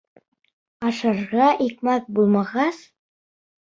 [0.93, 2.85] Ашарға икмәк булмағас?